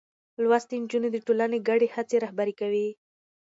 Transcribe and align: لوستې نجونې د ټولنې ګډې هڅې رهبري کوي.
لوستې 0.43 0.75
نجونې 0.83 1.09
د 1.11 1.17
ټولنې 1.25 1.57
ګډې 1.67 1.87
هڅې 1.95 2.15
رهبري 2.23 2.53
کوي. 2.61 2.87